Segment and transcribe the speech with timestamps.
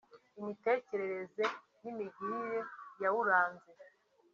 [0.39, 1.43] imitekerereze
[1.81, 2.59] n’imigirire
[3.01, 3.69] yawuranze